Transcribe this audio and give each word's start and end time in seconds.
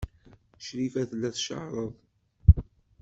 Crifa 0.65 1.01
tella 1.09 1.29
tcerreḍ. 1.35 1.93